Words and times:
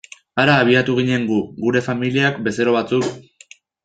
Hara 0.43 0.53
abiatu 0.61 0.95
ginen 0.99 1.27
gu, 1.31 1.37
gure 1.65 1.83
familiak, 1.87 2.39
bezero 2.49 2.73
batzuk... 2.77 3.53